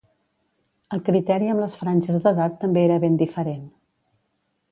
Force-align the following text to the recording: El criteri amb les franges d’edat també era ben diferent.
El 0.95 1.03
criteri 1.09 1.51
amb 1.51 1.61
les 1.65 1.75
franges 1.81 2.17
d’edat 2.25 2.57
també 2.65 2.83
era 2.87 2.99
ben 3.03 3.19
diferent. 3.23 3.71